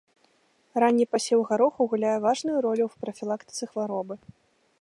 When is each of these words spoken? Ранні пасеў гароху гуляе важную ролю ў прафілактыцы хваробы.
Ранні 0.83 1.05
пасеў 1.11 1.43
гароху 1.51 1.81
гуляе 1.93 2.15
важную 2.27 2.57
ролю 2.67 2.83
ў 2.89 3.07
прафілактыцы 3.07 3.63
хваробы. 3.75 4.15